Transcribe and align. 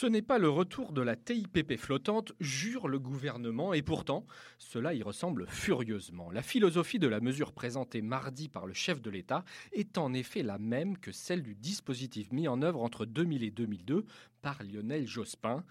Ce 0.00 0.06
n'est 0.06 0.22
pas 0.22 0.38
le 0.38 0.48
retour 0.48 0.92
de 0.92 1.02
la 1.02 1.14
TIPP 1.14 1.76
flottante, 1.76 2.32
jure 2.40 2.88
le 2.88 2.98
gouvernement, 2.98 3.74
et 3.74 3.82
pourtant, 3.82 4.24
cela 4.56 4.94
y 4.94 5.02
ressemble 5.02 5.46
furieusement. 5.46 6.30
La 6.30 6.40
philosophie 6.40 6.98
de 6.98 7.06
la 7.06 7.20
mesure 7.20 7.52
présentée 7.52 8.00
mardi 8.00 8.48
par 8.48 8.64
le 8.64 8.72
chef 8.72 9.02
de 9.02 9.10
l'État 9.10 9.44
est 9.72 9.98
en 9.98 10.14
effet 10.14 10.42
la 10.42 10.56
même 10.56 10.96
que 10.96 11.12
celle 11.12 11.42
du 11.42 11.54
dispositif 11.54 12.32
mis 12.32 12.48
en 12.48 12.62
œuvre 12.62 12.82
entre 12.82 13.04
2000 13.04 13.44
et 13.44 13.50
2002 13.50 14.06
par 14.42 14.62
Lionel 14.62 15.06
Jospin 15.06 15.64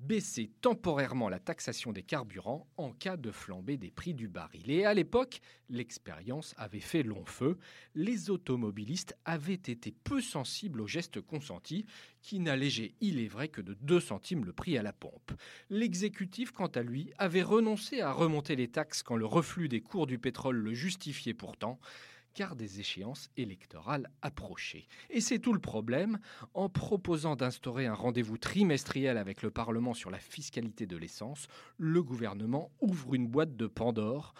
baisser 0.00 0.50
temporairement 0.60 1.28
la 1.28 1.38
taxation 1.38 1.92
des 1.92 2.02
carburants 2.02 2.66
en 2.76 2.92
cas 2.92 3.16
de 3.16 3.30
flambée 3.30 3.76
des 3.76 3.90
prix 3.90 4.14
du 4.14 4.28
baril. 4.28 4.70
Et 4.70 4.84
à 4.84 4.92
l'époque, 4.92 5.40
l'expérience 5.68 6.54
avait 6.58 6.80
fait 6.80 7.02
long 7.02 7.24
feu. 7.24 7.58
Les 7.94 8.30
automobilistes 8.30 9.16
avaient 9.24 9.54
été 9.54 9.92
peu 9.92 10.20
sensibles 10.20 10.80
aux 10.80 10.86
gestes 10.86 11.20
consentis, 11.20 11.86
qui 12.20 12.40
n'allégeaient, 12.40 12.94
il 13.00 13.18
est 13.18 13.28
vrai, 13.28 13.48
que 13.48 13.60
de 13.60 13.74
2 13.74 14.00
centimes 14.00 14.44
le 14.44 14.52
prix 14.52 14.76
à 14.76 14.82
la 14.82 14.92
pompe. 14.92 15.32
L'exécutif, 15.70 16.52
quant 16.52 16.66
à 16.66 16.82
lui, 16.82 17.12
avait 17.18 17.42
renoncé 17.42 18.00
à 18.00 18.12
remonter 18.12 18.56
les 18.56 18.68
taxes 18.68 19.02
quand 19.02 19.16
le 19.16 19.26
reflux 19.26 19.68
des 19.68 19.80
cours 19.80 20.06
du 20.06 20.18
pétrole 20.18 20.56
le 20.56 20.74
justifiait 20.74 21.34
pourtant 21.34 21.78
car 22.34 22.56
des 22.56 22.80
échéances 22.80 23.30
électorales 23.36 24.10
approchaient. 24.22 24.86
Et 25.10 25.20
c'est 25.20 25.38
tout 25.38 25.52
le 25.52 25.60
problème. 25.60 26.18
En 26.52 26.68
proposant 26.68 27.36
d'instaurer 27.36 27.86
un 27.86 27.94
rendez-vous 27.94 28.38
trimestriel 28.38 29.16
avec 29.16 29.42
le 29.42 29.50
Parlement 29.50 29.94
sur 29.94 30.10
la 30.10 30.18
fiscalité 30.18 30.86
de 30.86 30.96
l'essence, 30.96 31.46
le 31.78 32.02
gouvernement 32.02 32.70
ouvre 32.80 33.14
une 33.14 33.28
boîte 33.28 33.56
de 33.56 33.66
Pandore. 33.66 34.34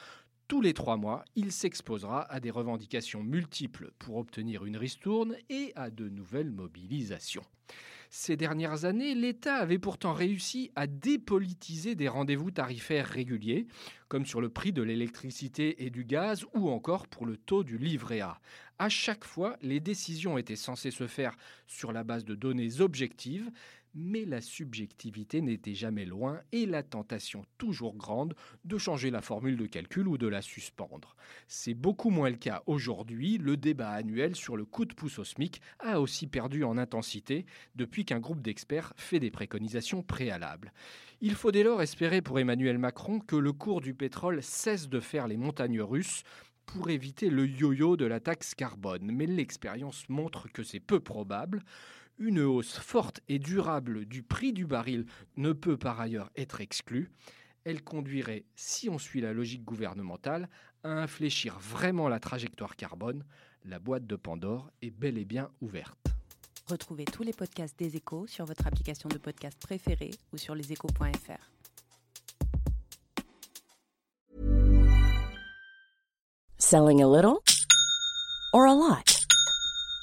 Tous 0.47 0.61
les 0.61 0.75
trois 0.75 0.99
mois, 0.99 1.25
il 1.37 1.53
s'exposera 1.53 2.31
à 2.31 2.39
des 2.39 2.51
revendications 2.51 3.23
multiples 3.23 3.93
pour 3.99 4.19
obtenir 4.19 4.67
une 4.67 4.77
ristourne 4.77 5.37
et 5.49 5.73
à 5.75 5.91
de 5.91 6.11
nouvelles 6.11 6.51
mobilisations. 6.51 7.45
Ces 8.11 8.37
dernières 8.37 8.85
années, 8.85 9.15
l'État 9.15 9.57
avait 9.57 9.79
pourtant 9.79 10.13
réussi 10.13 10.71
à 10.77 10.87
dépolitiser 10.87 11.95
des 11.95 12.09
rendez-vous 12.09 12.51
tarifaires 12.51 13.09
réguliers, 13.09 13.67
comme 14.09 14.27
sur 14.27 14.41
le 14.41 14.51
prix 14.51 14.73
de 14.73 14.83
l'électricité 14.83 15.85
et 15.85 15.91
du 15.91 16.05
gaz 16.05 16.45
ou 16.55 16.69
encore 16.69 17.09
pour 17.09 17.27
le 17.27 17.37
taux 17.39 17.65
du 17.65 17.79
livret 17.79 18.21
A. 18.21 18.39
À 18.79 18.89
chaque 18.89 19.25
fois, 19.25 19.57
les 19.63 19.81
décisions 19.81 20.37
étaient 20.37 20.57
censées 20.57 20.91
se 20.91 21.07
faire 21.07 21.35
sur 21.67 21.91
la 21.91 22.05
base 22.05 22.25
de 22.25 22.35
données 22.35 22.81
objectives, 22.81 23.51
mais 23.95 24.25
la 24.25 24.41
subjectivité 24.41 25.41
n'était 25.41 25.75
jamais 25.75 26.05
loin 26.05 26.41
et 26.53 26.67
la 26.67 26.83
tentation 26.83 27.45
toujours 27.59 27.97
grande 27.97 28.35
de 28.65 28.79
changer 28.79 29.11
la 29.11 29.23
formule 29.23 29.57
de 29.57 29.67
calcul 29.67 30.09
ou 30.09 30.19
de 30.19 30.27
la 30.27 30.43
suspendre. 30.43 31.17
C'est 31.47 31.75
beaucoup 31.75 32.11
moins 32.11 32.31
le 32.31 32.37
cas 32.37 32.63
aujourd'hui, 32.67 33.39
le 33.39 33.57
débat 33.57 33.91
annuel 33.91 34.35
sur 34.35 34.57
le 34.57 34.65
coup 34.65 34.85
de 34.85 34.95
pouce 34.95 35.19
au 35.19 35.25
SMIC 35.25 35.61
a 35.79 36.01
aussi 36.01 36.27
perdu 36.27 36.65
en 36.65 36.79
intensité 36.79 37.47
depuis 37.75 38.05
qu'un 38.05 38.21
groupe 38.21 38.43
d'experts 38.43 38.93
fait 38.97 39.21
des 39.21 39.31
préconisations 39.31 40.03
préalables. 40.03 40.73
Il 41.21 41.35
faut 41.35 41.53
dès 41.53 41.63
lors 41.63 41.81
espérer 41.81 42.21
pour 42.21 42.39
Emmanuel 42.39 42.79
Macron 42.79 43.21
que 43.21 43.37
le 43.37 43.53
cours 43.53 43.81
du 43.81 43.95
pétrole 43.95 44.43
cesse 44.43 44.89
de 44.89 45.01
faire 45.01 45.29
les 45.29 45.37
montagnes 45.37 45.81
russes 45.81 46.23
pour 46.67 46.91
éviter 46.91 47.31
le 47.31 47.47
yo-yo 47.47 47.97
de 47.97 48.05
la 48.05 48.21
taxe 48.21 48.55
carbone, 48.55 49.11
mais 49.13 49.27
l'expérience 49.27 50.09
montre 50.09 50.51
que 50.51 50.63
c'est 50.63 50.81
peu 50.81 51.01
probable. 51.01 51.63
Une 52.19 52.41
hausse 52.41 52.79
forte 52.79 53.21
et 53.29 53.39
durable 53.39 54.05
du 54.05 54.23
prix 54.23 54.53
du 54.53 54.67
baril 54.67 55.07
ne 55.37 55.53
peut 55.53 55.77
par 55.77 56.01
ailleurs 56.01 56.31
être 56.37 56.61
exclue. 56.61 57.11
Elle 57.65 57.83
conduirait, 57.83 58.45
si 58.55 58.89
on 58.89 58.99
suit 58.99 59.21
la 59.21 59.33
logique 59.33 59.65
gouvernementale, 59.65 60.49
à 60.85 60.91
infléchir 60.91 61.59
vraiment 61.59 62.09
la 62.09 62.21
trajectoire 62.21 62.77
carbone. 62.77 63.25
La 63.65 63.79
boîte 63.79 64.07
de 64.07 64.17
Pandore 64.17 64.71
est 64.83 64.91
bel 64.91 65.19
et 65.19 65.25
bien 65.25 65.51
ouverte. 65.61 66.09
Retrouvez 66.69 67.05
tous 67.05 67.23
les 67.23 67.33
podcasts 67.33 67.79
des 67.79 67.97
échos 67.97 68.27
sur 68.27 68.45
votre 68.45 68.67
application 68.67 69.09
de 69.09 69.19
podcast 69.19 69.59
préférée 69.61 70.13
ou 70.33 70.39
sur 70.39 70.55
leséchos.fr. 70.55 71.51
Selling 76.59 77.03
a 77.03 77.07
little 77.07 77.41
or 78.53 78.67
a 78.67 78.75
lot? 78.75 79.14